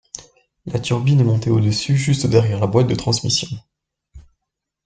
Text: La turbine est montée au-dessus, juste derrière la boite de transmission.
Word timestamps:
La 0.65 0.79
turbine 0.79 1.19
est 1.19 1.23
montée 1.23 1.51
au-dessus, 1.51 1.95
juste 1.95 2.25
derrière 2.25 2.59
la 2.59 2.65
boite 2.65 2.87
de 2.87 2.95
transmission. 2.95 3.49